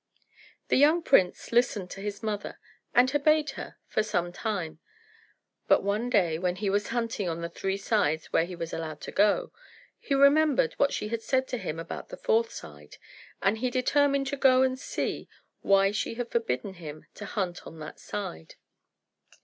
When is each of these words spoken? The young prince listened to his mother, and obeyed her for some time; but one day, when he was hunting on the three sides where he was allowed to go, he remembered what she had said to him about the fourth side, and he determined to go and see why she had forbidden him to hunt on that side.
The 0.69 0.77
young 0.77 1.03
prince 1.03 1.51
listened 1.51 1.91
to 1.91 2.01
his 2.01 2.23
mother, 2.23 2.57
and 2.91 3.15
obeyed 3.15 3.51
her 3.51 3.77
for 3.85 4.01
some 4.01 4.33
time; 4.33 4.79
but 5.67 5.83
one 5.83 6.09
day, 6.09 6.39
when 6.39 6.55
he 6.55 6.71
was 6.71 6.87
hunting 6.87 7.29
on 7.29 7.41
the 7.41 7.49
three 7.49 7.77
sides 7.77 8.33
where 8.33 8.45
he 8.45 8.55
was 8.55 8.73
allowed 8.73 8.99
to 9.01 9.11
go, 9.11 9.51
he 9.99 10.15
remembered 10.15 10.73
what 10.79 10.91
she 10.91 11.09
had 11.09 11.21
said 11.21 11.47
to 11.49 11.59
him 11.59 11.77
about 11.77 12.09
the 12.09 12.17
fourth 12.17 12.49
side, 12.51 12.97
and 13.43 13.59
he 13.59 13.69
determined 13.69 14.25
to 14.25 14.37
go 14.37 14.63
and 14.63 14.79
see 14.79 15.29
why 15.61 15.91
she 15.91 16.15
had 16.15 16.31
forbidden 16.31 16.73
him 16.81 17.05
to 17.13 17.25
hunt 17.27 17.67
on 17.67 17.77
that 17.77 17.99
side. 17.99 18.55